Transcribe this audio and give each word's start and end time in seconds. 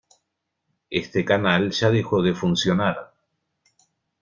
Este 0.89 1.23
canal 1.23 1.69
ya 1.69 1.91
dejó 1.91 2.23
de 2.23 2.33
funcionar. 2.33 3.13